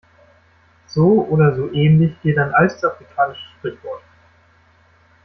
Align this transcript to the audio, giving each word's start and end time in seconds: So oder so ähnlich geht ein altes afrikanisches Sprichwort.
So 0.87 1.25
oder 1.27 1.55
so 1.55 1.71
ähnlich 1.71 2.19
geht 2.23 2.35
ein 2.39 2.55
altes 2.55 2.83
afrikanisches 2.83 3.43
Sprichwort. 3.59 4.01